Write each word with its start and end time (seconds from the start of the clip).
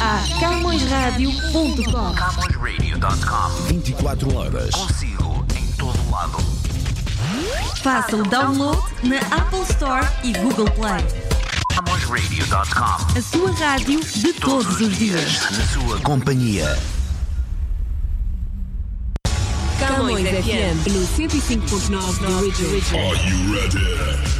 a 0.00 0.22
camõesradio.com. 0.40 2.14
CamõesRadio.com 2.14 3.48
24 3.68 4.34
horas. 4.34 4.70
Consigo 4.74 5.44
em 5.54 5.66
todo 5.72 6.10
lado. 6.10 6.38
Faça 7.82 8.16
o 8.16 8.22
download 8.22 8.82
na 9.02 9.18
Apple 9.36 9.60
Store 9.70 10.06
e 10.24 10.32
Google 10.32 10.70
Play. 10.70 11.04
CamõesRadio.com 11.74 13.18
A 13.18 13.22
sua 13.22 13.52
rádio 13.52 14.00
de 14.00 14.32
todos 14.32 14.80
os 14.80 14.96
dias. 14.96 15.50
Na 15.50 15.66
sua 15.66 16.00
companhia. 16.00 16.78
Camões 19.78 20.26
FM 20.26 20.86
no 20.88 21.06
105.9 21.06 22.52
do 22.56 22.68
Original. 22.68 24.39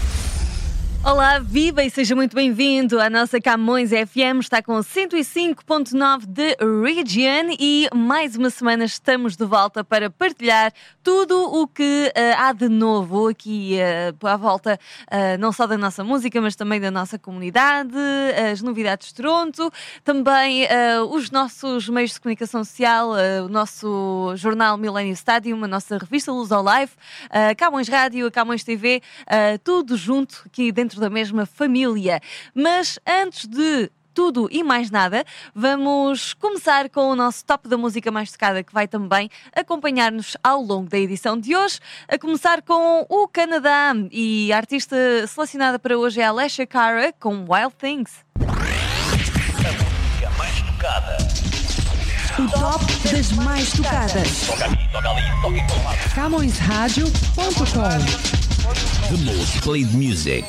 Olá, 1.03 1.39
viva 1.39 1.83
e 1.83 1.89
seja 1.89 2.15
muito 2.15 2.35
bem-vindo. 2.35 3.01
A 3.01 3.09
nossa 3.09 3.41
Camões 3.41 3.89
FM 3.89 4.39
está 4.39 4.61
com 4.61 4.73
105.9 4.73 6.27
de 6.27 6.55
Region 6.83 7.55
e 7.59 7.89
mais 7.91 8.35
uma 8.35 8.51
semana 8.51 8.85
estamos 8.85 9.35
de 9.35 9.43
volta 9.43 9.83
para 9.83 10.11
partilhar 10.11 10.71
tudo 11.01 11.41
o 11.41 11.67
que 11.67 12.11
eh, 12.13 12.33
há 12.33 12.53
de 12.53 12.69
novo 12.69 13.29
aqui 13.29 13.79
eh, 13.79 14.13
à 14.21 14.37
volta, 14.37 14.79
eh, 15.09 15.37
não 15.37 15.51
só 15.51 15.65
da 15.65 15.75
nossa 15.75 16.03
música, 16.03 16.39
mas 16.39 16.55
também 16.55 16.79
da 16.79 16.91
nossa 16.91 17.17
comunidade, 17.17 17.97
as 18.51 18.61
novidades 18.61 19.07
de 19.07 19.15
Toronto, 19.15 19.71
também 20.03 20.67
os 21.09 21.31
nossos 21.31 21.89
meios 21.89 22.11
de 22.11 22.21
comunicação 22.21 22.63
social, 22.63 23.11
o 23.43 23.49
nosso 23.49 24.33
jornal 24.35 24.77
Millennium 24.77 25.13
Stadium, 25.13 25.63
a 25.63 25.67
nossa 25.67 25.97
revista 25.97 26.31
Luz 26.31 26.51
ao 26.51 26.61
Live, 26.61 26.91
Camões 27.57 27.87
Rádio, 27.87 28.31
Camões 28.31 28.63
TV, 28.63 29.01
tudo 29.63 29.97
junto 29.97 30.43
aqui 30.45 30.71
dentro 30.71 30.90
da 30.99 31.09
mesma 31.09 31.45
família. 31.45 32.19
Mas 32.53 32.99
antes 33.05 33.47
de 33.47 33.89
tudo 34.13 34.47
e 34.51 34.63
mais 34.63 34.91
nada, 34.91 35.23
vamos 35.55 36.33
começar 36.33 36.89
com 36.89 37.09
o 37.09 37.15
nosso 37.15 37.45
top 37.45 37.67
da 37.67 37.77
música 37.77 38.11
mais 38.11 38.31
tocada 38.31 38.63
que 38.63 38.73
vai 38.73 38.87
também 38.87 39.29
acompanhar-nos 39.55 40.35
ao 40.43 40.61
longo 40.61 40.89
da 40.89 40.97
edição 40.97 41.39
de 41.39 41.55
hoje, 41.55 41.79
a 42.07 42.17
começar 42.17 42.61
com 42.61 43.05
o 43.09 43.27
Canadá 43.27 43.93
e 44.11 44.51
a 44.51 44.57
artista 44.57 44.95
selecionada 45.27 45.79
para 45.79 45.97
hoje 45.97 46.19
é 46.21 46.25
a 46.25 46.29
Alessia 46.29 46.67
Cara 46.67 47.13
com 47.19 47.45
Wild 47.47 47.73
Things. 47.79 48.25
A 50.25 50.29
mais 50.37 50.61
tocada. 50.61 51.17
O 52.39 52.47
top 52.49 52.85
das 53.11 53.31
mais 53.33 53.71
tocadas. 53.71 54.47
Toca 54.47 54.65
aqui, 54.65 54.91
toca 54.91 55.09
ali, 55.09 55.21
toca 55.41 55.57
em 55.57 55.67
todo 55.67 55.83
lado. 55.83 56.01
The 59.09 59.17
most 59.25 59.61
played 59.61 59.93
music. 59.95 60.45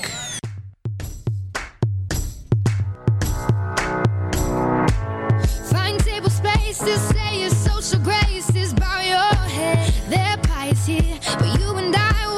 Head. 9.52 9.92
Their 10.08 10.36
pies 10.48 10.86
here, 10.86 11.18
but 11.38 11.60
you 11.60 11.76
and 11.76 11.94
I, 11.94 12.31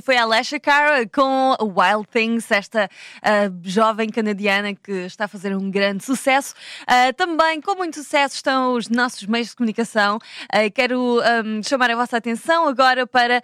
E 0.00 0.02
foi 0.02 0.16
a 0.16 0.22
Alessia 0.22 0.58
Cara 0.58 1.06
com 1.06 1.54
Wild 1.60 2.08
Things, 2.10 2.50
esta 2.50 2.88
uh, 3.18 3.60
jovem 3.62 4.08
canadiana 4.08 4.74
que 4.74 4.90
está 4.90 5.26
a 5.26 5.28
fazer 5.28 5.54
um 5.54 5.70
grande 5.70 6.02
sucesso. 6.02 6.54
Uh, 6.84 7.12
também, 7.14 7.60
com 7.60 7.74
muito 7.74 7.96
sucesso, 7.96 8.34
estão 8.34 8.72
os 8.72 8.88
nossos 8.88 9.26
meios 9.26 9.48
de 9.48 9.56
comunicação. 9.56 10.16
Uh, 10.16 10.72
quero 10.74 11.20
um, 11.20 11.62
chamar 11.62 11.90
a 11.90 11.96
vossa 11.96 12.16
atenção 12.16 12.66
agora 12.66 13.06
para 13.06 13.42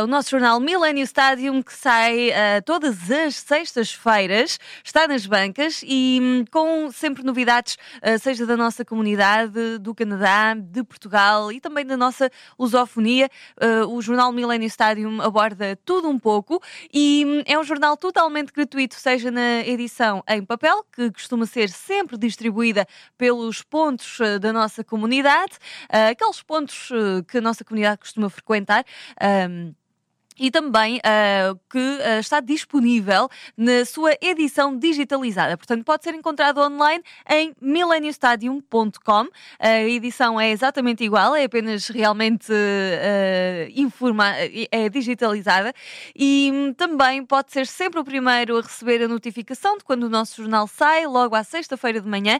o 0.00 0.06
nosso 0.06 0.30
jornal 0.30 0.60
Millennium 0.60 1.02
Stadium, 1.02 1.60
que 1.60 1.72
sai 1.72 2.30
todas 2.64 3.10
as 3.10 3.34
sextas-feiras, 3.36 4.60
está 4.84 5.08
nas 5.08 5.26
bancas 5.26 5.82
e 5.84 6.20
um, 6.22 6.44
com 6.50 6.90
sempre 6.92 7.24
novidades, 7.24 7.76
seja 8.20 8.46
da 8.46 8.56
nossa 8.56 8.84
comunidade, 8.84 9.78
do 9.78 9.94
Canadá, 9.94 10.54
de 10.54 10.84
Portugal 10.84 11.50
e 11.50 11.60
também 11.60 11.84
da 11.84 11.96
nossa 11.96 12.30
lusofonia. 12.58 13.28
o 13.88 14.00
jornal 14.00 14.30
Millennium 14.30 14.68
Stadium 14.68 15.20
aborda 15.20 15.76
tudo 15.84 15.95
um 16.04 16.18
pouco 16.18 16.60
e 16.92 17.24
hum, 17.26 17.42
é 17.46 17.58
um 17.58 17.64
jornal 17.64 17.96
totalmente 17.96 18.52
gratuito, 18.52 18.94
seja 18.96 19.30
na 19.30 19.60
edição 19.60 20.22
em 20.28 20.44
papel, 20.44 20.84
que 20.92 21.10
costuma 21.10 21.46
ser 21.46 21.68
sempre 21.68 22.18
distribuída 22.18 22.86
pelos 23.16 23.62
pontos 23.62 24.20
eh, 24.20 24.38
da 24.38 24.52
nossa 24.52 24.84
comunidade, 24.84 25.54
uh, 25.84 26.10
aqueles 26.10 26.42
pontos 26.42 26.90
uh, 26.90 27.24
que 27.26 27.38
a 27.38 27.40
nossa 27.40 27.64
comunidade 27.64 27.98
costuma 27.98 28.28
frequentar. 28.28 28.84
Um, 29.48 29.74
e 30.38 30.50
também 30.50 30.98
uh, 30.98 31.58
que 31.70 31.78
uh, 31.78 32.20
está 32.20 32.40
disponível 32.40 33.28
na 33.56 33.84
sua 33.84 34.12
edição 34.20 34.76
digitalizada. 34.76 35.56
Portanto, 35.56 35.84
pode 35.84 36.04
ser 36.04 36.14
encontrado 36.14 36.60
online 36.60 37.02
em 37.28 37.54
millenniumstadium.com. 37.60 39.28
A 39.58 39.82
edição 39.82 40.40
é 40.40 40.50
exatamente 40.50 41.02
igual, 41.04 41.34
é 41.34 41.44
apenas 41.44 41.88
realmente 41.88 42.52
uh, 42.52 43.72
informa 43.74 44.34
é 44.70 44.88
digitalizada 44.88 45.72
e 46.14 46.50
um, 46.52 46.72
também 46.72 47.24
pode 47.24 47.52
ser 47.52 47.66
sempre 47.66 48.00
o 48.00 48.04
primeiro 48.04 48.58
a 48.58 48.60
receber 48.60 49.02
a 49.02 49.08
notificação 49.08 49.78
de 49.78 49.84
quando 49.84 50.04
o 50.04 50.08
nosso 50.08 50.42
jornal 50.42 50.66
sai, 50.66 51.06
logo 51.06 51.34
à 51.34 51.44
sexta-feira 51.44 52.00
de 52.00 52.08
manhã, 52.08 52.38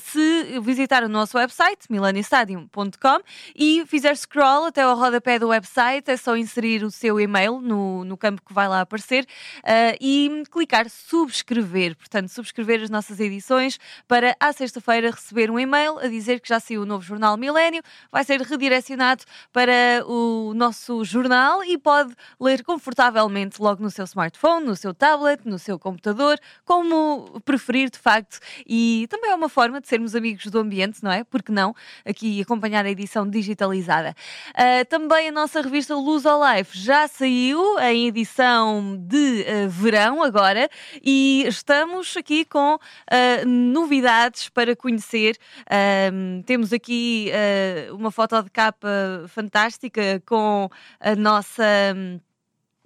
se 0.00 0.60
visitar 0.60 1.02
o 1.04 1.08
nosso 1.08 1.36
website, 1.36 1.86
millenniumstadium.com 1.90 3.20
e 3.54 3.84
fizer 3.86 4.16
scroll 4.16 4.66
até 4.66 4.82
ao 4.82 4.96
rodapé 4.96 5.38
do 5.38 5.48
website, 5.48 6.10
é 6.10 6.16
só 6.16 6.36
inserir 6.36 6.84
o 6.84 6.90
seu 6.90 7.13
seu 7.14 7.20
e-mail 7.20 7.60
no, 7.60 8.04
no 8.04 8.16
campo 8.16 8.42
que 8.44 8.52
vai 8.52 8.68
lá 8.68 8.80
aparecer 8.80 9.24
uh, 9.24 9.96
e 10.00 10.42
clicar 10.50 10.88
subscrever. 10.88 11.96
Portanto, 11.96 12.28
subscrever 12.28 12.82
as 12.82 12.90
nossas 12.90 13.20
edições 13.20 13.78
para 14.08 14.36
à 14.40 14.52
sexta-feira 14.52 15.10
receber 15.10 15.50
um 15.50 15.58
e-mail 15.58 15.98
a 15.98 16.08
dizer 16.08 16.40
que 16.40 16.48
já 16.48 16.58
saiu 16.58 16.82
o 16.82 16.86
novo 16.86 17.04
jornal 17.04 17.36
Milênio, 17.36 17.82
vai 18.10 18.24
ser 18.24 18.40
redirecionado 18.40 19.24
para 19.52 20.04
o 20.06 20.52
nosso 20.54 21.04
jornal 21.04 21.62
e 21.64 21.78
pode 21.78 22.14
ler 22.40 22.64
confortavelmente 22.64 23.60
logo 23.60 23.82
no 23.82 23.90
seu 23.90 24.04
smartphone, 24.04 24.66
no 24.66 24.76
seu 24.76 24.92
tablet, 24.92 25.42
no 25.44 25.58
seu 25.58 25.78
computador, 25.78 26.38
como 26.64 27.40
preferir 27.44 27.90
de 27.90 27.98
facto. 27.98 28.40
E 28.66 29.06
também 29.08 29.30
é 29.30 29.34
uma 29.34 29.48
forma 29.48 29.80
de 29.80 29.88
sermos 29.88 30.16
amigos 30.16 30.46
do 30.46 30.58
ambiente, 30.58 31.02
não 31.02 31.12
é? 31.12 31.22
Porque 31.24 31.52
não? 31.52 31.74
Aqui 32.04 32.40
acompanhar 32.40 32.84
a 32.84 32.90
edição 32.90 33.28
digitalizada. 33.28 34.14
Uh, 34.50 34.84
também 34.88 35.28
a 35.28 35.32
nossa 35.32 35.60
revista 35.60 35.94
Luz 35.94 36.26
ao 36.26 36.40
Life 36.42 36.76
já 36.76 37.03
saiu 37.08 37.78
em 37.80 38.08
edição 38.08 38.96
de 38.96 39.42
uh, 39.42 39.68
verão 39.68 40.22
agora 40.22 40.68
e 41.02 41.44
estamos 41.46 42.16
aqui 42.16 42.44
com 42.44 42.74
uh, 42.74 43.46
novidades 43.46 44.48
para 44.48 44.74
conhecer. 44.74 45.36
Uh, 45.62 46.42
temos 46.44 46.72
aqui 46.72 47.30
eh, 47.32 47.88
uma 47.92 48.10
foto 48.10 48.42
de 48.42 48.50
capa 48.50 48.88
fantástica 49.28 50.22
com 50.26 50.68
a 51.00 51.14
nossa. 51.14 51.64
Um, 51.94 52.20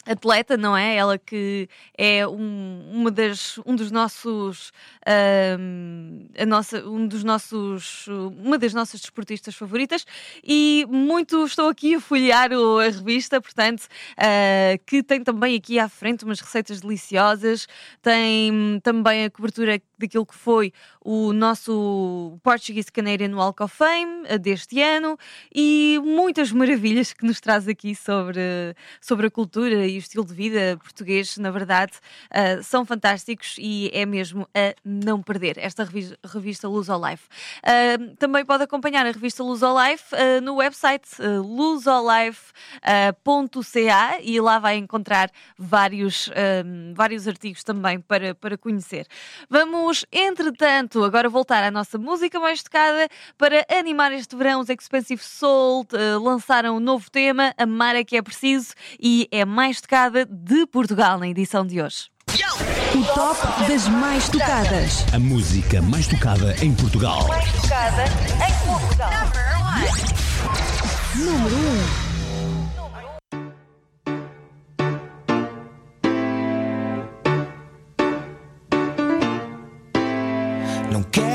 atleta, 0.08 0.56
não 0.56 0.76
é? 0.76 0.96
Ela 0.96 1.18
que 1.18 1.68
é 1.96 2.26
um, 2.26 2.90
uma 2.92 3.10
das, 3.10 3.58
um 3.66 3.76
dos 3.76 3.90
nossos, 3.90 4.72
um, 5.60 6.26
a 6.36 6.46
nossa, 6.46 6.84
um 6.88 7.06
dos 7.06 7.22
nossos, 7.22 8.06
uma 8.08 8.58
das 8.58 8.72
nossas 8.72 9.00
desportistas 9.00 9.54
favoritas 9.54 10.06
e 10.42 10.86
muito 10.88 11.44
estou 11.44 11.68
aqui 11.68 11.94
a 11.94 12.00
folhear 12.00 12.50
a 12.52 12.84
revista, 12.84 13.40
portanto, 13.40 13.82
uh, 13.84 14.78
que 14.86 15.02
tem 15.02 15.22
também 15.22 15.56
aqui 15.56 15.78
à 15.78 15.88
frente 15.88 16.24
umas 16.24 16.40
receitas 16.40 16.80
deliciosas, 16.80 17.66
tem 18.00 18.80
também 18.82 19.26
a 19.26 19.30
cobertura 19.30 19.80
daquilo 19.98 20.26
que 20.26 20.34
foi 20.34 20.72
o 21.00 21.32
nosso 21.32 22.38
Portuguese 22.42 22.92
Canadian 22.92 23.34
Walk 23.34 23.62
of 23.62 23.74
Fame 23.74 24.38
deste 24.38 24.80
ano 24.80 25.18
e 25.54 26.00
muitas 26.04 26.52
maravilhas 26.52 27.12
que 27.12 27.26
nos 27.26 27.40
traz 27.40 27.66
aqui 27.68 27.94
sobre, 27.94 28.40
sobre 29.00 29.26
a 29.26 29.30
cultura 29.30 29.86
e 29.86 29.96
o 29.96 29.98
estilo 29.98 30.24
de 30.24 30.34
vida 30.34 30.78
português, 30.82 31.36
na 31.38 31.50
verdade, 31.50 31.92
uh, 32.30 32.62
são 32.62 32.84
fantásticos 32.84 33.56
e 33.58 33.90
é 33.92 34.04
mesmo 34.06 34.48
a 34.54 34.74
não 34.84 35.22
perder 35.22 35.58
esta 35.58 35.84
revista, 35.84 36.18
revista 36.24 36.68
Luz 36.68 36.88
ao 36.90 37.00
Life. 37.04 37.28
Uh, 37.58 38.16
também 38.16 38.44
pode 38.44 38.64
acompanhar 38.64 39.06
a 39.06 39.10
revista 39.10 39.42
Luz 39.42 39.62
ao 39.62 39.76
Life 39.78 40.14
uh, 40.14 40.40
no 40.42 40.56
website 40.56 41.08
uh, 41.20 41.40
luzolife.ca 41.42 42.38
e 44.22 44.40
lá 44.40 44.58
vai 44.58 44.76
encontrar 44.76 45.30
vários, 45.56 46.28
vários 46.94 47.28
artigos 47.28 47.64
também 47.64 48.00
para, 48.00 48.34
para 48.34 48.56
conhecer. 48.58 49.06
Vamos, 49.48 49.87
entretanto, 50.12 51.02
agora 51.04 51.28
voltar 51.28 51.64
à 51.64 51.70
nossa 51.70 51.98
música 51.98 52.38
mais 52.38 52.62
tocada 52.62 53.08
para 53.36 53.66
animar 53.70 54.12
este 54.12 54.36
verão. 54.36 54.60
Os 54.60 54.68
Expensive 54.68 55.22
Soul 55.22 55.86
lançaram 56.20 56.76
um 56.76 56.80
novo 56.80 57.10
tema, 57.10 57.52
Amar 57.56 57.96
é 57.96 58.04
que 58.04 58.16
é 58.16 58.22
preciso, 58.22 58.74
e 59.00 59.28
é 59.30 59.44
mais 59.44 59.80
tocada 59.80 60.26
de 60.26 60.66
Portugal 60.66 61.18
na 61.18 61.28
edição 61.28 61.66
de 61.66 61.80
hoje. 61.80 62.08
O 62.94 63.04
top 63.14 63.68
das 63.68 63.88
mais 63.88 64.28
tocadas. 64.28 65.04
A 65.12 65.18
música 65.18 65.80
mais 65.82 66.06
tocada 66.06 66.54
em 66.62 66.74
Portugal. 66.74 67.26
Mais 67.28 67.52
tocada 67.52 68.04
em 68.04 68.66
Portugal. 68.66 69.10
Número 71.16 71.56
1. 71.56 72.04
Um. 72.04 72.07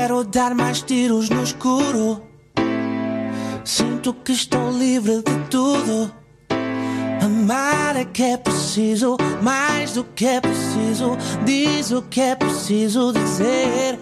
Quero 0.04 0.22
dar 0.22 0.54
mais 0.54 0.82
tiros 0.82 1.30
no 1.30 1.42
escuro. 1.42 2.20
Sinto 3.64 4.12
que 4.12 4.32
estou 4.32 4.70
livre 4.70 5.22
de 5.22 5.38
tudo. 5.48 6.12
Amar 7.22 7.96
é 7.96 8.04
que 8.04 8.22
é 8.22 8.36
preciso, 8.36 9.16
mais 9.40 9.92
do 9.94 10.04
que 10.04 10.26
é 10.26 10.42
preciso. 10.42 11.16
Diz 11.46 11.90
o 11.90 12.02
que 12.02 12.20
é 12.20 12.34
preciso 12.34 13.14
dizer. 13.14 13.98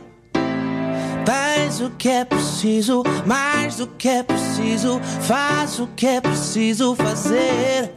Faz 1.24 1.80
o 1.80 1.90
que 1.90 2.08
é 2.08 2.24
preciso, 2.24 3.04
mais 3.24 3.76
do 3.76 3.86
que 3.86 4.08
é 4.08 4.24
preciso. 4.24 5.00
Faz 5.20 5.78
o 5.78 5.86
que 5.86 6.06
é 6.08 6.20
preciso 6.20 6.96
fazer. 6.96 7.94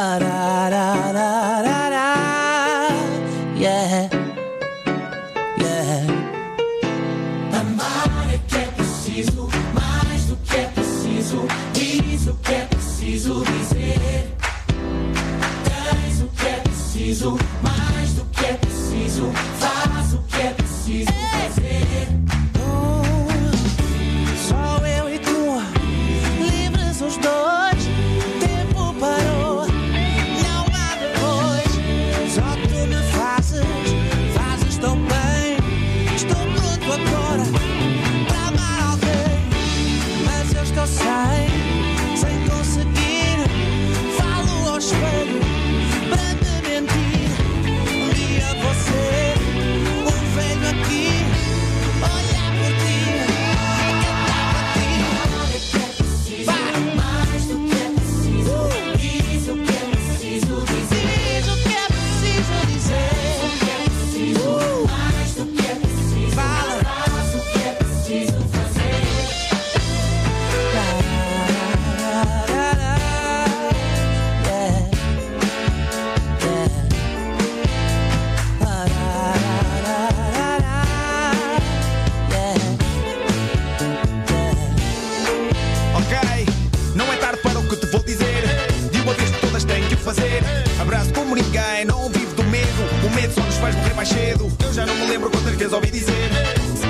La, 0.00 0.29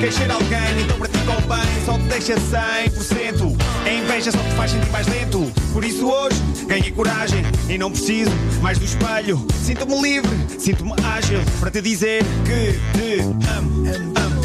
queixar 0.00 0.30
alguém, 0.30 0.82
então 0.82 0.98
para 0.98 1.08
ti 1.08 1.18
convém, 1.18 1.84
só 1.84 1.92
te 1.98 2.04
deixa 2.04 2.34
100%. 2.34 3.56
A 3.84 3.92
inveja 3.92 4.32
só 4.32 4.38
te 4.38 4.54
faz 4.56 4.70
sentir 4.70 4.90
mais 4.90 5.06
lento. 5.06 5.52
Por 5.74 5.84
isso 5.84 6.08
hoje 6.10 6.40
ganhei 6.66 6.90
coragem 6.90 7.42
e 7.68 7.76
não 7.76 7.90
preciso 7.90 8.30
mais 8.62 8.78
do 8.78 8.84
espelho. 8.86 9.46
Sinto-me 9.62 10.00
livre, 10.00 10.30
sinto-me 10.58 10.94
ágil 11.04 11.40
para 11.60 11.70
te 11.70 11.82
dizer 11.82 12.24
que 12.46 12.80
te 12.98 13.20
amo. 13.20 13.40
amo, 13.50 13.84
amo, 14.16 14.40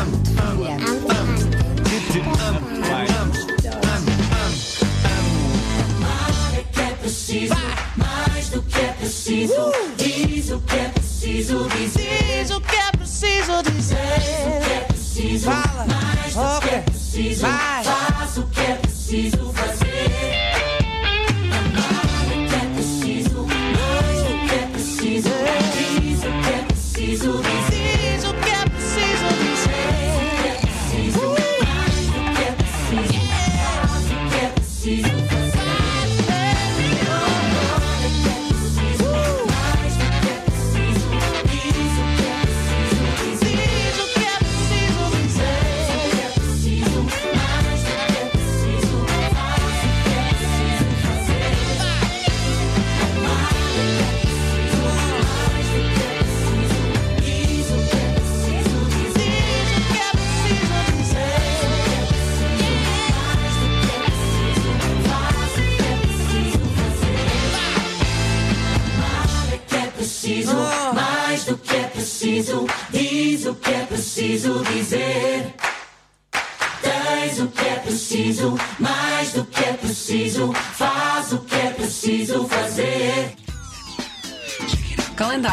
amo, 0.00 0.64
amo, 0.66 0.86
amo. 1.10 1.38
Que 1.84 2.00
te 2.12 2.18
amo, 2.18 2.34
amo, 2.38 2.58
amo, 3.94 4.12
amo. 4.34 4.58
que 6.72 6.80
é 6.80 6.90
preciso, 7.00 7.54
mais 7.96 8.48
do 8.50 8.62
que 8.62 8.80
é 8.80 8.92
preciso. 8.98 9.72
Diz 9.96 10.50
o 10.50 10.60
que 10.60 10.76
é 10.76 10.88
preciso. 10.88 11.68
Diz 11.76 11.97
Fala. 15.48 15.86
mais 16.34 16.34
do 16.34 17.57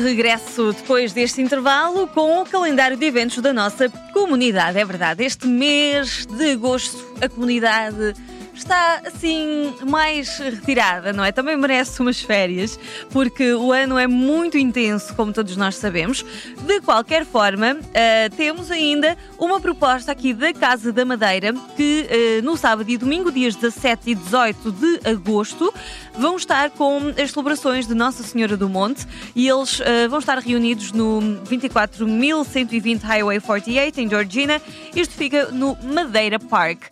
regresso 0.00 0.72
depois 0.72 1.12
deste 1.12 1.40
intervalo 1.40 2.06
com 2.08 2.42
o 2.42 2.46
calendário 2.46 2.96
de 2.96 3.04
eventos 3.04 3.38
da 3.38 3.52
nossa 3.52 3.88
comunidade. 4.12 4.78
É 4.78 4.84
verdade, 4.84 5.24
este 5.24 5.46
mês 5.46 6.26
de 6.26 6.52
agosto 6.52 7.06
a 7.20 7.28
comunidade 7.28 8.14
está 8.58 9.02
assim 9.06 9.74
mais 9.88 10.38
retirada, 10.38 11.12
não 11.12 11.24
é? 11.24 11.32
Também 11.32 11.56
merece 11.56 12.00
umas 12.00 12.20
férias, 12.20 12.78
porque 13.10 13.54
o 13.54 13.72
ano 13.72 13.98
é 13.98 14.06
muito 14.06 14.58
intenso, 14.58 15.14
como 15.14 15.32
todos 15.32 15.56
nós 15.56 15.76
sabemos. 15.76 16.24
De 16.66 16.80
qualquer 16.80 17.24
forma, 17.24 17.78
eh, 17.94 18.28
temos 18.30 18.70
ainda 18.70 19.16
uma 19.38 19.60
proposta 19.60 20.12
aqui 20.12 20.34
da 20.34 20.52
Casa 20.52 20.92
da 20.92 21.04
Madeira 21.04 21.54
que 21.76 22.06
eh, 22.10 22.42
no 22.42 22.56
sábado 22.56 22.90
e 22.90 22.96
domingo, 22.96 23.30
dias 23.30 23.54
17 23.54 24.10
e 24.10 24.14
18 24.14 24.72
de 24.72 25.00
agosto, 25.08 25.72
vão 26.16 26.36
estar 26.36 26.70
com 26.70 27.12
as 27.22 27.30
celebrações 27.30 27.86
de 27.86 27.94
Nossa 27.94 28.22
Senhora 28.22 28.56
do 28.56 28.68
Monte 28.68 29.06
e 29.34 29.48
eles 29.48 29.80
eh, 29.80 30.08
vão 30.08 30.18
estar 30.18 30.38
reunidos 30.38 30.92
no 30.92 31.20
24.120 31.48 33.02
Highway 33.02 33.40
48 33.40 34.00
em 34.00 34.08
Georgina. 34.08 34.60
Isto 34.94 35.14
fica 35.14 35.46
no 35.46 35.76
Madeira 35.82 36.38
Park. 36.38 36.84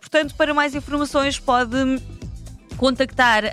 Portanto, 0.00 0.34
para 0.34 0.52
mais 0.52 0.74
informações 0.74 1.05
pode 1.38 2.00
contactar 2.76 3.44
a, 3.44 3.48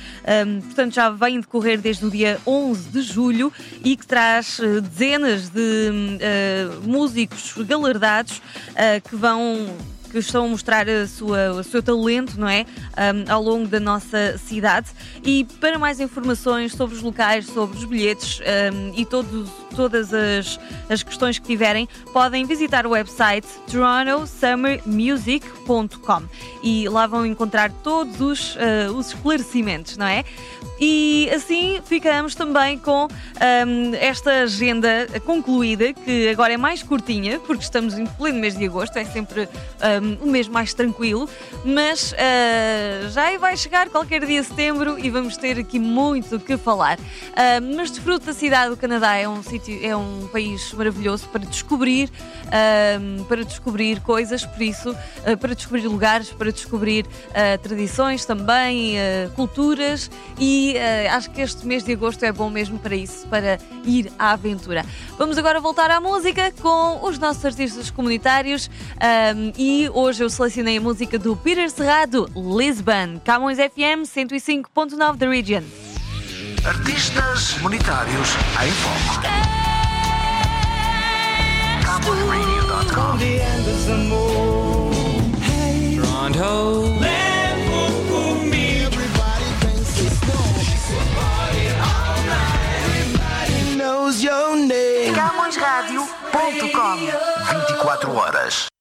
portanto 0.67 0.95
já 0.95 1.11
vem 1.11 1.41
decorrer 1.41 1.81
desde 1.81 2.07
o 2.07 2.11
dia 2.11 2.39
11 2.47 2.91
de 2.91 3.08
julho 3.09 3.53
e 3.85 3.97
que 3.97 4.07
traz 4.07 4.59
eh, 4.61 4.81
dezenas 4.81 5.49
de 5.49 6.19
eh, 6.21 6.69
músicos 6.83 7.55
galardados 7.59 8.41
eh, 8.75 9.01
que 9.01 9.17
vão 9.17 9.69
que 10.11 10.19
estão 10.19 10.47
a 10.47 10.49
mostrar 10.49 10.89
a 10.89 11.07
sua, 11.07 11.53
o 11.53 11.63
seu 11.63 11.83
talento, 11.83 12.39
não 12.39 12.49
é? 12.49 12.65
Um, 12.97 13.31
ao 13.31 13.43
longo 13.43 13.69
da 13.69 13.81
nossa 13.81 14.39
cidade. 14.39 14.87
E 15.23 15.45
para 15.61 15.79
mais 15.79 16.01
informações 16.01 16.73
sobre 16.73 16.97
os 16.97 17.03
locais, 17.03 17.45
sobre 17.47 17.77
os 17.77 17.85
bilhetes 17.85 18.41
um, 18.41 18.95
e 18.97 19.05
todos, 19.05 19.51
todas 19.75 20.15
as, 20.15 20.59
as 20.89 21.03
questões 21.03 21.39
que 21.39 21.47
tiverem, 21.47 21.87
podem 22.13 22.47
visitar 22.47 22.87
o 22.87 22.91
website 22.91 23.47
torontosummermusic.com 23.71 26.23
e 26.63 26.89
lá 26.89 27.07
vão 27.07 27.27
encontrar 27.27 27.71
todos 27.71 28.21
os, 28.21 28.57
uh, 28.57 28.93
os 28.97 29.09
esclarecimentos, 29.09 29.97
não 29.97 30.07
é? 30.07 30.25
E 30.81 31.29
assim 31.35 31.81
ficamos 31.85 32.37
também 32.37 32.79
com 32.79 33.07
um, 33.07 33.95
esta 33.95 34.43
agenda 34.43 35.09
concluída, 35.25 35.93
que 35.93 36.29
agora 36.29 36.53
é 36.53 36.57
mais 36.57 36.85
curtinha, 36.85 37.41
porque 37.41 37.65
estamos 37.65 37.99
em 37.99 38.07
pleno 38.07 38.39
mês 38.39 38.57
de 38.57 38.65
agosto, 38.65 38.97
é 38.97 39.05
sempre 39.05 39.49
um, 40.01 40.31
mês 40.31 40.49
mais 40.49 40.75
tranquilo, 40.75 41.29
mas 41.65 42.13
uh, 42.13 43.11
já 43.11 43.37
vai 43.39 43.57
chegar 43.57 43.89
qualquer 43.89 44.25
dia 44.25 44.43
setembro 44.43 44.99
e 44.99 45.11
vamos 45.11 45.37
ter 45.37 45.59
aqui 45.59 45.79
muito 45.79 46.37
o 46.37 46.41
que 46.41 46.57
falar. 46.57 46.99
Uh, 46.99 47.77
mas 47.77 47.91
desfruto 47.91 48.27
da 48.27 48.33
cidade 48.33 48.71
do 48.71 48.77
Canadá, 48.77 49.17
é 49.17 49.29
um 49.29 49.43
sítio, 49.43 49.79
é 49.83 49.97
um 49.97 50.29
país 50.33 50.73
maravilhoso 50.73 51.29
para 51.29 51.45
descobrir, 51.45 52.11
uh, 52.47 53.25
para 53.25 53.45
descobrir 53.45 54.01
coisas, 54.01 54.45
por 54.45 54.63
isso, 54.63 54.97
para 55.41 55.55
descobrir 55.55 55.87
lugares, 55.87 56.31
para 56.31 56.51
descobrir 56.53 57.07
tradições 57.63 58.25
também, 58.25 58.95
culturas 59.35 60.11
e 60.39 60.77
acho 61.11 61.31
que 61.31 61.41
este 61.41 61.67
mês 61.67 61.85
de 61.85 61.93
agosto 61.93 62.23
é 62.25 62.33
bom 62.33 62.51
mesmo 62.51 62.79
para 62.79 62.95
isso, 62.95 63.27
para 63.29 63.59
ir 63.85 64.11
à 64.19 64.33
aventura. 64.33 64.85
Vamos 65.17 65.39
agora 65.39 65.61
voltar 65.61 65.91
à 65.91 66.01
música 66.01 66.53
com 66.61 67.01
os 67.03 67.19
nossos 67.19 67.45
artistas 67.45 67.91
comunitários 67.91 68.71
um, 69.37 69.53
e 69.57 69.88
hoje 69.93 70.25
eu 70.25 70.31
selecionei 70.31 70.79
a 70.79 70.81
música 70.81 71.19
do 71.19 71.37
Peter 71.37 71.71
Serrado, 71.71 72.29
Lisbon, 72.35 73.21
Camões 73.25 73.59
FM 73.59 74.05
105.9 74.05 75.17
da 75.17 75.29
Region. 75.29 75.63
Artistas 76.65 77.53
comunitários 77.55 78.29
em 78.63 78.71
foco. 78.73 79.23
CamõesRadio.com. 81.85 83.19
CamõesRádio.com 95.15 96.97
24 97.69 98.15
horas. 98.15 98.78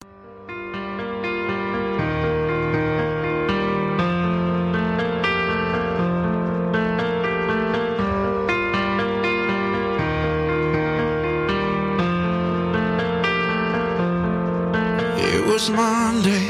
Was 15.57 15.71
Monday, 15.71 16.47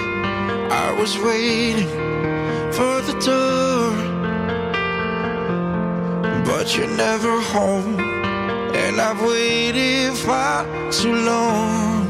I 0.69 0.91
was 0.99 1.17
waiting 1.19 1.87
for 2.77 2.95
the 3.07 3.15
door, 3.23 3.93
but 6.43 6.75
you're 6.75 6.93
never 6.97 7.39
home. 7.39 7.97
And 8.83 8.99
I've 8.99 9.21
waited 9.21 10.13
far 10.13 10.65
too 10.91 11.15
long. 11.31 12.05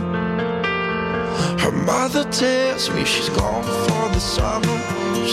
Her 1.60 1.72
mother 1.72 2.24
tells 2.32 2.89
me 2.89 3.06
she's 3.06 3.30
gone 3.30 3.63
for 3.86 4.06
the 4.16 4.20
summer, 4.20 4.77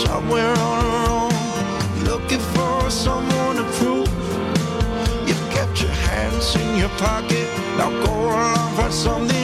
somewhere 0.07 0.55
on 0.69 0.81
her 0.85 1.05
own, 1.19 2.05
looking 2.05 2.45
for 2.55 2.91
someone 2.91 3.57
to 3.57 3.65
prove. 3.79 4.13
You've 5.27 5.47
kept 5.57 5.81
your 5.81 5.97
hands 6.11 6.57
in 6.57 6.77
your 6.77 6.95
pocket, 7.09 7.49
now 7.79 7.89
go 8.05 8.13
along, 8.13 8.77
find 8.77 8.93
something 8.93 9.44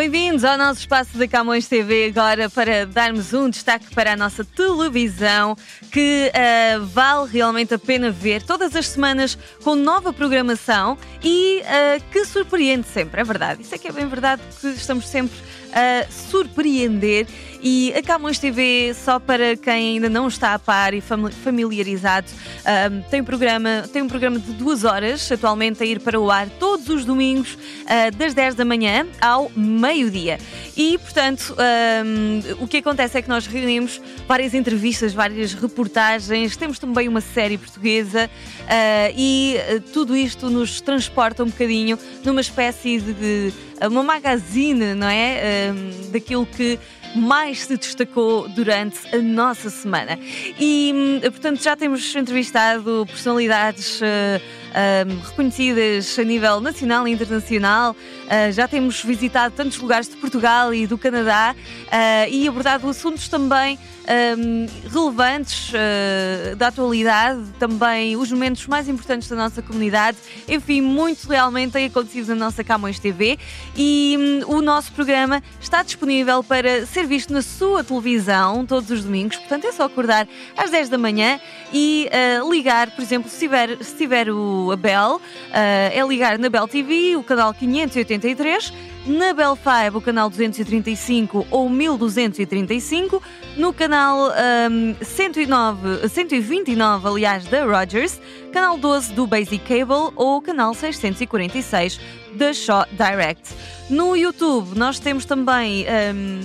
Bem-vindos 0.00 0.44
ao 0.44 0.56
nosso 0.56 0.80
espaço 0.80 1.18
da 1.18 1.28
Camões 1.28 1.68
TV 1.68 2.06
agora 2.06 2.48
para 2.48 2.86
darmos 2.86 3.34
um 3.34 3.50
destaque 3.50 3.94
para 3.94 4.14
a 4.14 4.16
nossa 4.16 4.42
televisão 4.42 5.54
que 5.92 6.32
ah, 6.32 6.78
vale 6.78 7.30
realmente 7.30 7.74
a 7.74 7.78
pena 7.78 8.10
ver 8.10 8.42
todas 8.42 8.74
as 8.74 8.88
semanas 8.88 9.36
com 9.62 9.74
nova 9.74 10.10
programação 10.10 10.96
e 11.22 11.60
ah, 11.66 12.00
que 12.10 12.24
surpreende 12.24 12.88
sempre, 12.88 13.20
é 13.20 13.24
verdade. 13.24 13.60
Isso 13.60 13.74
é 13.74 13.78
que 13.78 13.88
é 13.88 13.92
bem 13.92 14.08
verdade 14.08 14.40
que 14.58 14.68
estamos 14.68 15.06
sempre 15.06 15.36
a 15.72 16.10
surpreender 16.10 17.26
e 17.62 17.92
a 17.94 18.02
Camões 18.02 18.38
TV, 18.38 18.94
só 18.94 19.18
para 19.18 19.54
quem 19.56 19.94
ainda 19.94 20.08
não 20.08 20.26
está 20.28 20.54
a 20.54 20.58
par 20.58 20.94
e 20.94 21.00
fami- 21.00 21.30
familiarizado, 21.30 22.26
ahm, 22.64 23.02
tem, 23.10 23.20
um 23.20 23.24
programa, 23.24 23.84
tem 23.92 24.00
um 24.02 24.08
programa 24.08 24.38
de 24.38 24.52
duas 24.52 24.84
horas, 24.84 25.30
atualmente 25.30 25.82
a 25.82 25.86
ir 25.86 26.00
para 26.00 26.18
o 26.18 26.30
ar 26.30 26.48
todos 26.58 26.88
os 26.88 27.04
domingos, 27.04 27.58
ah, 27.86 28.10
das 28.10 28.32
10 28.32 28.54
da 28.54 28.64
manhã 28.64 29.06
ao 29.20 29.50
meio-dia. 29.54 30.38
E, 30.80 30.96
portanto, 30.96 31.54
ahm, 31.58 32.40
o 32.58 32.66
que 32.66 32.78
acontece 32.78 33.18
é 33.18 33.20
que 33.20 33.28
nós 33.28 33.46
reunimos 33.46 34.00
várias 34.26 34.54
entrevistas, 34.54 35.12
várias 35.12 35.52
reportagens, 35.52 36.56
temos 36.56 36.78
também 36.78 37.06
uma 37.06 37.20
série 37.20 37.58
portuguesa 37.58 38.30
ah, 38.66 39.12
e 39.14 39.58
ah, 39.58 39.82
tudo 39.92 40.16
isto 40.16 40.48
nos 40.48 40.80
transporta 40.80 41.44
um 41.44 41.48
bocadinho 41.48 41.98
numa 42.24 42.40
espécie 42.40 42.98
de, 42.98 43.12
de 43.12 43.52
uma 43.88 44.02
magazine, 44.02 44.94
não 44.94 45.06
é? 45.06 45.68
Ahm, 45.68 46.12
daquilo 46.12 46.46
que 46.46 46.78
mais 47.14 47.66
se 47.66 47.76
destacou 47.76 48.48
durante 48.48 49.00
a 49.14 49.18
nossa 49.18 49.68
semana. 49.68 50.18
E, 50.58 50.92
hum, 50.94 51.20
portanto, 51.20 51.62
já 51.62 51.76
temos 51.76 52.16
entrevistado 52.16 53.04
personalidades 53.06 54.00
ah, 54.02 54.40
ah, 54.74 55.04
reconhecidas 55.28 56.18
a 56.18 56.24
nível 56.24 56.60
nacional 56.60 57.06
e 57.06 57.12
internacional, 57.12 57.94
ah, 58.32 58.48
já 58.52 58.68
temos 58.68 59.02
visitado 59.02 59.56
tantos 59.56 59.76
lugares 59.78 60.08
de 60.08 60.14
Portugal 60.14 60.72
e 60.72 60.86
do 60.86 60.96
Canadá 60.96 61.54
ah, 61.90 62.28
e 62.28 62.46
abordado 62.46 62.88
assuntos 62.88 63.28
também 63.28 63.76
hum, 64.38 64.66
relevantes 64.88 65.72
ah, 65.74 66.54
da 66.54 66.68
atualidade, 66.68 67.42
também 67.58 68.16
os 68.16 68.30
momentos 68.30 68.68
mais 68.68 68.88
importantes 68.88 69.28
da 69.28 69.34
nossa 69.34 69.60
comunidade. 69.60 70.16
Enfim, 70.48 70.80
muito 70.80 71.28
realmente 71.28 71.72
tem 71.72 71.86
acontecido 71.86 72.28
na 72.28 72.36
nossa 72.36 72.62
Camões 72.62 73.00
TV 73.00 73.36
e 73.76 74.16
hum, 74.46 74.54
o 74.54 74.62
nosso 74.62 74.92
programa 74.92 75.42
está 75.60 75.82
disponível 75.82 76.44
para 76.44 76.86
ser 76.86 77.06
visto 77.08 77.32
na 77.32 77.42
sua 77.42 77.82
televisão 77.82 78.64
todos 78.64 78.90
os 78.92 79.02
domingos. 79.02 79.38
Portanto, 79.38 79.66
é 79.66 79.72
só 79.72 79.86
acordar 79.86 80.28
às 80.56 80.70
10 80.70 80.88
da 80.88 80.98
manhã 80.98 81.40
e 81.72 82.08
ligar, 82.48 82.90
por 82.90 83.02
exemplo, 83.02 83.28
se 83.28 83.38
tiver, 83.38 83.76
se 83.82 83.96
tiver 83.96 84.30
o, 84.30 84.59
a 84.72 84.76
Bell, 84.76 85.20
ah, 85.52 85.90
é 85.92 86.04
ligar 86.06 86.38
na 86.38 86.48
Bell 86.48 86.66
TV, 86.68 87.16
o 87.16 87.22
canal 87.22 87.54
583. 87.54 88.72
Na 89.06 89.32
Bell 89.32 89.56
5, 89.56 89.96
o 89.96 90.00
canal 90.02 90.28
235 90.28 91.46
ou 91.50 91.70
1235, 91.70 93.22
no 93.56 93.72
canal 93.72 94.30
hum, 94.70 94.94
109, 95.02 96.06
129, 96.06 97.08
aliás, 97.08 97.44
da 97.46 97.64
Rogers, 97.64 98.20
canal 98.52 98.76
12 98.76 99.14
do 99.14 99.26
Basic 99.26 99.58
Cable 99.64 100.12
ou 100.16 100.42
canal 100.42 100.74
646 100.74 101.98
da 102.34 102.52
Shaw 102.52 102.84
Direct. 102.92 103.54
No 103.88 104.14
YouTube, 104.14 104.76
nós 104.78 104.98
temos 104.98 105.24
também 105.24 105.86
hum, 106.14 106.40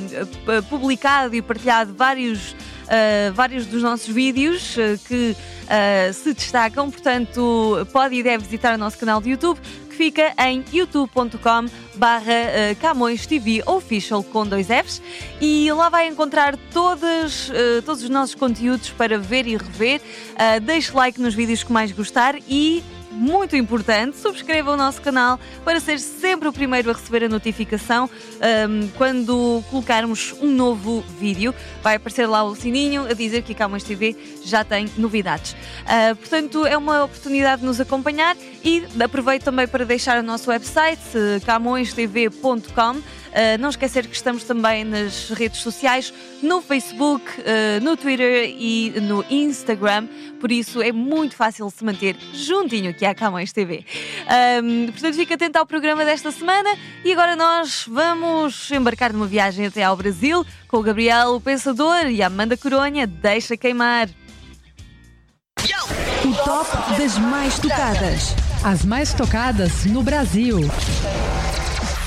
p- 0.46 0.62
publicado 0.70 1.36
e 1.36 1.42
partilhado 1.42 1.94
vários, 1.94 2.56
uh, 2.86 3.34
vários 3.34 3.66
dos 3.66 3.82
nossos 3.82 4.08
vídeos 4.08 4.76
uh, 4.78 4.98
que 5.08 5.36
uh, 5.36 6.14
se 6.14 6.34
destacam, 6.34 6.90
portanto, 6.90 7.88
pode 7.92 8.16
e 8.16 8.24
deve 8.24 8.44
visitar 8.44 8.76
o 8.76 8.78
nosso 8.78 8.98
canal 8.98 9.22
de 9.22 9.32
YouTube 9.32 9.60
que 9.90 9.96
fica 9.96 10.34
em 10.38 10.64
youtube.com 10.74 11.66
barra 11.96 12.76
Camões 12.82 13.26
TV 13.26 13.64
Official 13.66 14.22
com 14.24 14.46
dois 14.46 14.68
Fs 14.68 15.02
e 15.40 15.72
lá 15.72 15.88
vai 15.88 16.08
encontrar 16.08 16.58
todas, 16.74 17.50
eh, 17.54 17.82
todos 17.86 18.04
os 18.04 18.10
nossos 18.10 18.36
conteúdos 18.36 18.90
para 18.90 19.18
ver 19.18 19.48
e 19.48 19.56
rever. 19.56 20.02
Deixe 20.64 20.92
like 20.94 21.22
nos 21.22 21.34
vídeos 21.34 21.64
que 21.64 21.72
mais 21.72 21.94
gostar 21.94 22.36
e 22.50 22.84
muito 23.16 23.56
importante, 23.56 24.18
subscreva 24.18 24.72
o 24.72 24.78
nosso 24.78 25.02
canal 25.02 25.40
para 25.64 25.80
ser 25.80 26.00
sempre 26.00 26.48
o 26.48 26.54
primeiro 26.54 26.90
a 26.90 26.94
receber 26.94 27.24
a 27.24 27.30
notificação 27.30 28.10
ahm, 28.42 28.88
quando 28.98 29.64
colocarmos 29.72 30.34
um 30.42 30.52
novo 30.52 31.04
vídeo. 31.20 31.56
Vai 31.82 31.96
aparecer 31.96 32.28
lá 32.28 32.44
o 32.44 32.56
sininho 32.56 33.06
a 33.10 33.14
dizer 33.14 33.42
que 33.42 33.54
a 33.54 33.56
Camões 33.56 33.84
TV 33.84 34.16
já 34.44 34.64
tem 34.64 34.88
novidades. 34.98 35.56
Ah, 35.86 36.16
portanto, 36.16 36.66
é 36.66 36.78
uma 36.78 37.06
oportunidade 37.06 37.62
de 37.62 37.68
nos 37.68 37.80
acompanhar 37.80 38.36
e 38.64 38.84
aproveito 39.02 39.44
também 39.44 39.68
para 39.68 39.86
deixar 39.86 40.20
o 40.20 40.24
nosso 40.24 40.50
website 40.50 41.02
camõestv.com. 41.46 43.02
Uh, 43.36 43.60
não 43.60 43.68
esquecer 43.68 44.08
que 44.08 44.16
estamos 44.16 44.46
também 44.46 44.86
nas 44.86 45.30
redes 45.30 45.60
sociais, 45.60 46.14
no 46.42 46.62
Facebook, 46.62 47.26
uh, 47.42 47.84
no 47.84 47.98
Twitter 47.98 48.56
e 48.58 48.94
no 49.02 49.26
Instagram, 49.30 50.08
por 50.40 50.54
isso 50.54 50.82
é 50.82 50.94
muito 50.94 51.36
fácil 51.36 51.70
se 51.70 51.84
manter 51.84 52.16
juntinho 52.34 52.92
aqui 52.92 53.06
à 53.06 53.14
Camões 53.14 53.52
TV. 53.52 53.86
Um, 54.64 54.86
portanto, 54.90 55.16
fica 55.16 55.34
atento 55.34 55.60
ao 55.60 55.66
programa 55.66 56.06
desta 56.06 56.32
semana 56.32 56.78
e 57.04 57.12
agora 57.12 57.36
nós 57.36 57.86
vamos 57.90 58.72
embarcar 58.72 59.12
numa 59.12 59.28
viagem 59.28 59.66
até 59.66 59.84
ao 59.84 59.98
Brasil 59.98 60.46
com 60.70 60.78
o 60.78 60.82
Gabriel, 60.82 61.36
o 61.36 61.42
Pensador 61.42 62.08
e 62.08 62.22
a 62.22 62.28
Amanda 62.28 62.56
Coronha. 62.56 63.06
Deixa 63.06 63.58
queimar. 63.58 64.08
O 66.24 66.34
top 66.44 66.98
das 66.98 67.18
mais 67.18 67.60
tocadas. 67.60 68.34
As 68.64 68.86
mais 68.86 69.14
tocadas 69.14 69.86
no 69.86 70.02
Brasil. 70.02 70.60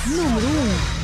Número 0.07 0.47
1. 0.47 0.89
Eu 0.93 0.98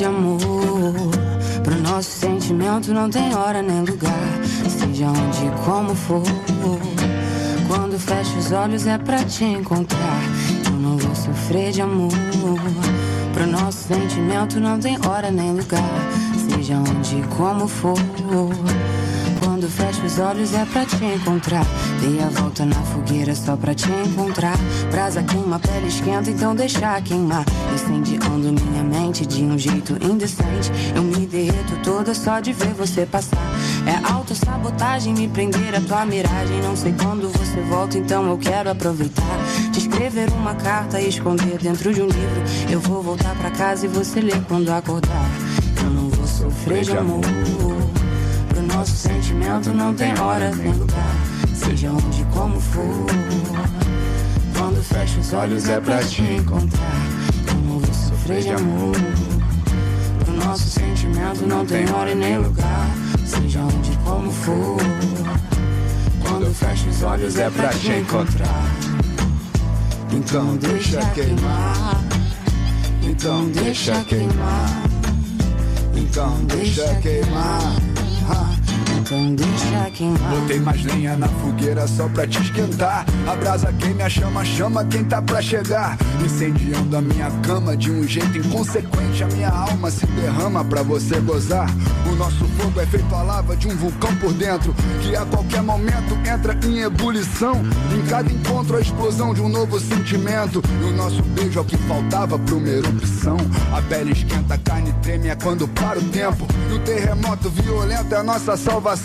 de 0.00 0.06
amor. 0.06 0.40
Pro 1.62 1.78
nosso 1.82 2.08
sentimento 2.08 2.90
não 2.94 3.10
tem 3.10 3.34
hora 3.34 3.60
nem 3.60 3.80
lugar. 3.80 4.40
Seja 4.66 5.08
onde 5.08 5.62
como 5.62 5.94
for. 5.94 6.22
Quando 7.68 7.98
fecho 7.98 8.38
os 8.38 8.50
olhos 8.50 8.86
é 8.86 8.96
pra 8.96 9.22
te 9.24 9.44
encontrar. 9.44 10.22
Eu 10.64 10.78
não 10.78 10.96
vou 10.96 11.14
sofrer 11.14 11.70
de 11.72 11.82
amor. 11.82 12.14
Pro 13.34 13.46
nosso 13.46 13.88
sentimento 13.88 14.58
não 14.58 14.80
tem 14.80 14.96
hora 15.06 15.30
nem 15.30 15.52
lugar. 15.52 15.82
Seja 16.48 16.76
onde 16.78 17.22
como 17.36 17.68
for. 17.68 17.98
Quando 19.42 19.68
fecho 19.68 20.04
os 20.04 20.18
olhos 20.18 20.52
é 20.54 20.64
pra 20.66 20.84
te 20.84 21.02
encontrar. 21.04 21.64
Dei 22.00 22.22
a 22.22 22.28
volta 22.28 22.64
na 22.64 22.76
fogueira 22.76 23.34
só 23.34 23.56
pra 23.56 23.74
te 23.74 23.88
encontrar. 23.90 24.56
Brasa 24.90 25.22
queima, 25.22 25.58
pele 25.58 25.88
esquenta, 25.88 26.30
então 26.30 26.54
deixa 26.54 27.00
queimar. 27.00 27.44
Incendiando 27.74 28.52
minha 28.52 28.84
mente 28.84 29.24
de 29.26 29.42
um 29.42 29.58
jeito 29.58 29.96
indecente. 30.04 30.70
Eu 30.94 31.02
me 31.02 31.26
derreto 31.26 31.76
toda 31.82 32.14
só 32.14 32.38
de 32.40 32.52
ver 32.52 32.74
você 32.74 33.06
passar. 33.06 33.38
É 33.86 34.12
autossabotagem 34.12 35.14
me 35.14 35.26
prender 35.28 35.74
a 35.74 35.80
tua 35.80 36.04
miragem. 36.04 36.60
Não 36.62 36.76
sei 36.76 36.92
quando 36.92 37.30
você 37.30 37.60
volta, 37.62 37.96
então 37.96 38.28
eu 38.28 38.36
quero 38.36 38.70
aproveitar. 38.70 39.24
Te 39.72 39.78
escrever 39.78 40.30
uma 40.32 40.54
carta 40.54 41.00
e 41.00 41.08
esconder 41.08 41.58
dentro 41.58 41.94
de 41.94 42.02
um 42.02 42.06
livro. 42.06 42.42
Eu 42.70 42.80
vou 42.80 43.02
voltar 43.02 43.34
pra 43.36 43.50
casa 43.50 43.86
e 43.86 43.88
você 43.88 44.20
lê 44.20 44.38
quando 44.46 44.70
acordar. 44.70 45.28
Eu 45.82 45.90
não 45.90 46.10
vou 46.10 46.26
sofrer 46.26 46.84
de 46.84 46.96
amor. 46.96 47.69
Nosso 48.80 48.96
sentimento 48.96 49.74
não 49.74 49.92
tem 49.92 50.18
hora 50.18 50.56
nem 50.56 50.72
lugar. 50.72 51.14
Seja 51.52 51.92
onde 51.92 52.24
como 52.32 52.58
for. 52.58 53.06
Quando 54.56 54.82
fecho 54.82 55.20
os 55.20 55.34
olhos 55.34 55.68
é 55.68 55.78
pra 55.78 56.02
te 56.02 56.22
encontrar. 56.22 56.96
Eu 57.46 57.54
não 57.56 57.78
vou 57.78 57.92
sofrer 57.92 58.40
de 58.40 58.48
amor. 58.48 58.96
Pro 60.24 60.32
nosso 60.32 60.66
sentimento 60.70 61.46
não 61.46 61.66
tem 61.66 61.92
hora 61.92 62.10
e 62.10 62.14
nem 62.14 62.38
lugar. 62.38 62.88
Seja 63.26 63.60
onde 63.60 63.94
como 63.98 64.32
for. 64.32 64.78
Quando 66.22 66.46
fecho 66.54 66.88
os 66.88 67.02
olhos 67.02 67.36
é 67.36 67.50
pra 67.50 67.68
te 67.68 67.92
encontrar. 67.92 68.64
Então 70.10 70.56
deixa 70.56 71.04
queimar. 71.10 72.00
Então 73.02 73.46
deixa 73.50 74.02
queimar. 74.04 74.82
Então 75.94 76.34
deixa 76.46 76.94
queimar. 76.94 77.89
Botei 79.10 80.60
mais 80.60 80.84
lenha 80.84 81.16
na 81.16 81.26
fogueira 81.26 81.84
só 81.88 82.08
pra 82.08 82.28
te 82.28 82.40
esquentar. 82.40 83.04
A 83.26 83.34
brasa 83.34 83.72
queima, 83.72 84.04
a 84.04 84.08
chama, 84.08 84.44
chama 84.44 84.84
quem 84.84 85.02
tá 85.02 85.20
pra 85.20 85.42
chegar. 85.42 85.98
Incendiando 86.24 86.96
a 86.96 87.02
minha 87.02 87.28
cama 87.42 87.76
de 87.76 87.90
um 87.90 88.06
jeito 88.06 88.38
inconsequente. 88.38 89.24
A 89.24 89.26
minha 89.26 89.50
alma 89.50 89.90
se 89.90 90.06
derrama 90.06 90.64
pra 90.64 90.84
você 90.84 91.18
gozar. 91.18 91.68
O 92.08 92.14
nosso 92.14 92.44
fogo 92.56 92.80
é 92.80 92.86
feito 92.86 93.12
a 93.12 93.22
lava 93.22 93.56
de 93.56 93.66
um 93.66 93.76
vulcão 93.76 94.14
por 94.16 94.32
dentro. 94.32 94.72
Que 95.02 95.16
a 95.16 95.24
qualquer 95.24 95.62
momento 95.64 96.14
entra 96.24 96.56
em 96.64 96.78
ebulição. 96.82 97.62
Em 97.92 98.08
cada 98.08 98.30
encontro, 98.30 98.76
a 98.76 98.80
explosão 98.80 99.34
de 99.34 99.40
um 99.40 99.48
novo 99.48 99.80
sentimento. 99.80 100.62
E 100.82 100.84
o 100.84 100.92
nosso 100.92 101.20
beijo 101.22 101.58
é 101.58 101.62
o 101.62 101.64
que 101.64 101.76
faltava 101.78 102.38
pra 102.38 102.54
uma 102.54 102.68
erupção. 102.68 103.36
A 103.76 103.82
pele 103.82 104.12
esquenta, 104.12 104.54
a 104.54 104.58
carne 104.58 104.94
treme 105.02 105.28
é 105.28 105.34
quando 105.34 105.66
para 105.66 105.98
o 105.98 106.04
tempo. 106.04 106.46
E 106.70 106.74
o 106.74 106.78
terremoto 106.78 107.50
violento 107.50 108.14
é 108.14 108.18
a 108.18 108.22
nossa 108.22 108.56
salvação. 108.56 108.99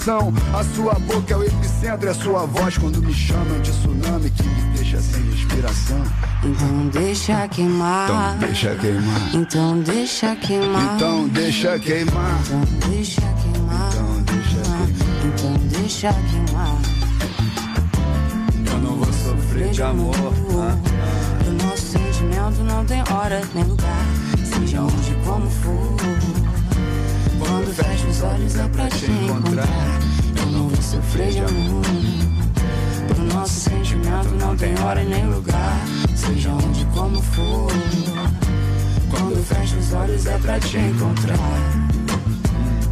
A 0.53 0.63
sua 0.75 0.93
boca 0.95 1.33
é 1.33 1.37
o 1.37 1.43
epicentro, 1.43 2.07
é 2.07 2.11
a 2.11 2.13
sua 2.13 2.45
voz 2.45 2.77
quando 2.77 3.01
me 3.01 3.11
chamam 3.13 3.59
de 3.61 3.71
tsunami 3.71 4.29
que 4.29 4.43
me 4.43 4.61
deixa 4.75 5.01
sem 5.01 5.23
respiração. 5.31 6.03
Então 6.43 6.87
deixa 6.91 7.47
queimar. 7.47 8.07
Então 8.11 8.37
deixa 8.39 8.75
queimar. 8.75 9.33
Então 9.33 9.79
deixa 9.81 10.35
queimar. 10.35 10.95
Então 10.95 11.27
deixa 11.29 11.79
queimar. 11.79 12.39
Então 12.43 12.89
deixa 12.89 13.21
queimar. 13.21 13.91
Então 15.25 15.53
deixa 15.69 16.13
queimar. 16.13 16.77
Eu 18.71 18.77
não 18.79 18.95
vou 18.97 19.13
sofrer 19.13 19.69
de 19.71 19.81
amor. 19.81 20.15
Ah, 20.59 21.47
O 21.47 21.51
nosso 21.63 21.81
sentimento 21.87 22.63
não 22.63 22.85
tem 22.85 23.01
hora 23.11 23.41
nem 23.55 23.63
lugar. 23.63 24.05
Seja 24.43 24.81
onde 24.81 25.15
como 25.25 25.49
for. 25.49 26.04
Quando 27.75 27.87
fecho 27.87 28.07
os 28.07 28.23
olhos 28.23 28.55
é 28.55 28.67
pra 28.69 28.87
te 28.87 29.05
encontrar. 29.05 29.67
Eu 30.39 30.45
não 30.45 30.69
vou 30.69 30.81
sofrer 30.81 31.31
de 31.31 31.39
amor. 31.39 31.83
Pro 33.07 33.23
nosso 33.25 33.59
sentimento 33.59 34.33
não 34.39 34.55
tem 34.55 34.79
hora 34.79 35.03
nem 35.03 35.25
lugar. 35.25 35.77
Seja 36.15 36.51
onde 36.51 36.85
como 36.93 37.21
for. 37.21 37.69
Quando 39.09 39.43
fecho 39.43 39.75
os 39.75 39.93
olhos 39.93 40.25
é 40.25 40.37
pra 40.37 40.57
te 40.59 40.77
encontrar. 40.77 41.37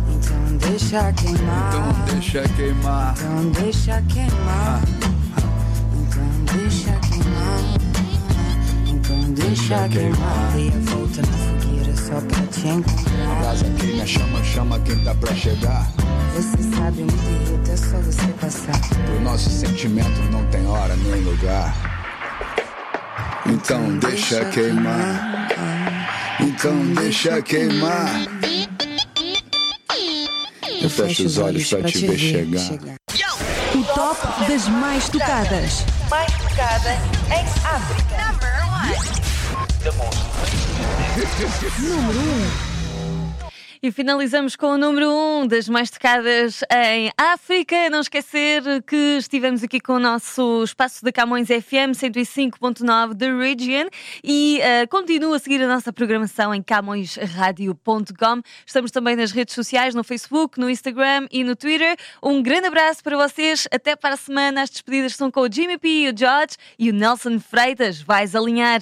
Então 0.10 0.58
deixa 0.70 1.14
queimar. 1.14 1.74
Então 1.76 2.14
deixa 2.14 2.42
queimar. 2.50 3.16
Então 3.18 3.52
deixa 3.52 4.02
queimar. 4.10 4.82
Então 5.96 6.58
deixa 6.58 6.92
queimar. 7.08 7.62
Então 8.86 9.32
deixa 9.32 9.88
queimar. 9.88 10.58
E 10.58 10.68
a 10.68 10.92
volta 10.92 11.22
na 11.22 11.38
fogueira 11.38 11.96
só 11.96 12.20
pra 12.20 12.48
te 12.48 12.68
A 12.68 13.13
encontrar. 13.44 13.54
brasa 13.54 13.66
queima, 13.78 14.06
chama, 14.06 14.44
chama 14.44 14.80
quem 14.80 15.04
tá 15.04 15.14
pra 15.16 15.36
chegar. 15.36 15.88
Você 16.34 16.64
sabe 16.76 17.04
onde 17.04 17.16
derreta, 17.16 17.72
é 17.72 17.78
só 17.78 17.98
você 17.98 18.28
passar. 18.40 18.80
Pro 19.06 19.22
nosso 19.22 19.50
sentimento 19.50 20.22
não 20.32 20.46
tem 20.48 20.66
hora 20.66 20.96
nem 20.96 21.22
lugar. 21.22 21.76
Então 23.46 23.98
deixa 24.00 24.46
queimar. 24.46 25.50
Então 26.40 26.94
deixa 26.94 27.42
queimar. 27.42 28.10
Eu 30.82 30.90
fecho 30.90 31.26
os 31.26 31.38
olhos 31.38 31.68
pra 31.70 31.84
te 31.84 32.08
ver 32.08 32.18
chegar. 32.18 32.72
O 33.76 33.84
top 33.84 34.48
das 34.48 34.68
mais 34.68 35.10
tocadas. 35.10 35.86
Mais 36.10 36.32
tocada 36.34 36.94
em 37.30 37.46
África. 37.66 38.14
Número 41.80 42.20
1. 42.70 42.73
E 43.86 43.92
finalizamos 43.92 44.56
com 44.56 44.68
o 44.68 44.78
número 44.78 45.10
1 45.12 45.42
um 45.42 45.46
das 45.46 45.68
mais 45.68 45.90
tocadas 45.90 46.62
em 46.72 47.12
África. 47.18 47.90
Não 47.90 48.00
esquecer 48.00 48.64
que 48.84 49.18
estivemos 49.20 49.62
aqui 49.62 49.78
com 49.78 49.96
o 49.96 50.00
nosso 50.00 50.64
espaço 50.64 51.04
da 51.04 51.12
Camões 51.12 51.50
FM 51.50 51.92
105.9 51.92 53.14
da 53.14 53.26
Region 53.36 53.90
e 54.24 54.62
uh, 54.62 54.88
continua 54.88 55.36
a 55.36 55.40
seguir 55.40 55.62
a 55.62 55.68
nossa 55.68 55.92
programação 55.92 56.56
em 56.56 56.64
camõesradio.com. 56.64 58.42
Estamos 58.66 58.90
também 58.90 59.18
nas 59.18 59.34
redes 59.34 59.54
sociais, 59.54 59.94
no 59.94 60.02
Facebook, 60.02 60.58
no 60.58 60.70
Instagram 60.70 61.28
e 61.30 61.44
no 61.44 61.54
Twitter. 61.54 61.98
Um 62.24 62.42
grande 62.42 62.68
abraço 62.68 63.04
para 63.04 63.18
vocês. 63.18 63.68
Até 63.70 63.98
para 63.98 64.14
a 64.14 64.18
semana. 64.18 64.62
As 64.62 64.70
despedidas 64.70 65.14
são 65.18 65.30
com 65.30 65.42
o 65.42 65.52
Jimmy 65.52 65.78
P, 65.78 66.10
o 66.10 66.18
George 66.18 66.56
e 66.80 66.90
o 66.90 66.94
Nelson 66.94 67.38
Freitas. 67.38 68.02
Vais 68.02 68.34
alinhar. 68.34 68.82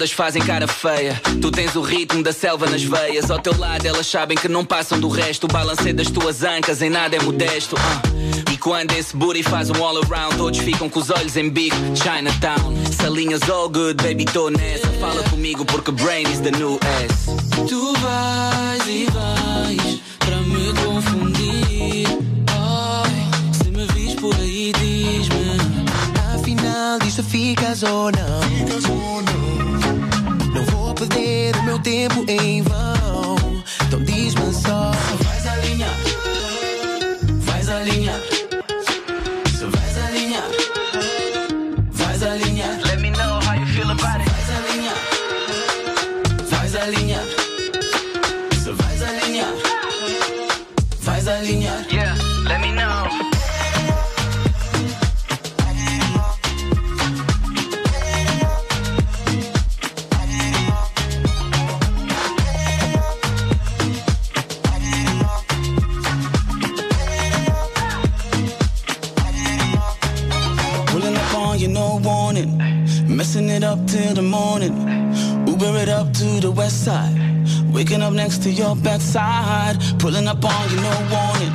Todas 0.00 0.12
fazem 0.12 0.40
cara 0.40 0.66
feia. 0.66 1.20
Tu 1.42 1.50
tens 1.50 1.76
o 1.76 1.82
ritmo 1.82 2.22
da 2.22 2.32
selva 2.32 2.64
nas 2.66 2.82
veias. 2.82 3.30
Ao 3.30 3.38
teu 3.38 3.54
lado, 3.58 3.84
elas 3.84 4.06
sabem 4.06 4.34
que 4.34 4.48
não 4.48 4.64
passam 4.64 4.98
do 4.98 5.08
resto. 5.08 5.44
O 5.44 5.46
balanceio 5.46 5.94
das 5.94 6.10
tuas 6.10 6.42
ancas 6.42 6.80
em 6.80 6.88
nada 6.88 7.16
é 7.16 7.22
modesto. 7.22 7.76
ah. 7.78 8.00
E 8.50 8.56
quando 8.56 8.92
esse 8.92 9.14
booty 9.14 9.42
faz 9.42 9.68
um 9.68 9.84
all 9.84 9.98
around, 9.98 10.38
todos 10.38 10.58
ficam 10.60 10.88
com 10.88 11.00
os 11.00 11.10
olhos 11.10 11.36
em 11.36 11.50
bico. 11.50 11.76
Chinatown, 11.94 12.74
salinhas 12.98 13.42
all 13.50 13.68
good, 13.68 14.02
baby, 14.02 14.24
tô 14.24 14.48
nessa. 14.48 14.86
Fala 14.98 15.22
comigo 15.24 15.66
porque 15.66 15.92
brain 15.92 16.26
is 16.30 16.40
the 16.40 16.50
new 16.52 16.80
S. 17.04 17.26
Tu 17.68 17.92
vais 17.98 18.86
e 18.88 19.06
vais 19.10 20.00
para 20.18 20.36
me 20.36 20.72
confundir. 20.82 22.06
Ai, 22.58 23.52
se 23.52 23.70
me 23.70 23.84
vis 23.88 24.14
por 24.14 24.34
aí, 24.36 24.72
diz-me. 24.78 25.58
Afinal, 26.34 26.98
disto 27.00 27.22
ficas 27.22 27.82
ou 27.82 28.10
não? 28.10 28.40
Não 28.66 29.29
tempo 31.80 32.24
em 32.28 32.62
vão. 32.62 32.99
To 78.42 78.50
your 78.50 78.76
bedside. 78.76 79.76
Pulling 79.98 80.28
up 80.28 80.44
on 80.44 80.70
you, 80.70 80.76
no 80.76 80.90
warning. 81.10 81.52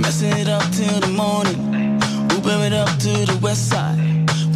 Messing 0.00 0.32
it 0.38 0.48
up 0.48 0.62
till 0.72 1.00
the 1.00 1.08
morning. 1.08 1.98
Uber 2.30 2.64
it 2.66 2.72
up 2.72 2.88
to 2.98 3.24
the 3.26 3.38
west 3.42 3.68
side. 3.68 3.98